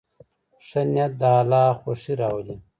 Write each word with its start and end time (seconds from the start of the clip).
ښه 0.67 0.81
نیت 0.93 1.11
د 1.21 1.23
الله 1.37 1.65
خوښي 1.79 2.13
راولي. 2.21 2.55